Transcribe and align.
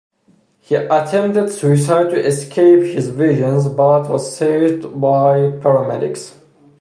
He 0.61 0.73
attempted 0.73 1.51
suicide 1.51 2.09
to 2.09 2.15
escape 2.25 2.79
his 2.81 3.09
visions, 3.09 3.67
but 3.69 4.09
was 4.09 4.35
saved 4.35 4.81
by 4.99 5.51
paramedics. 5.59 6.39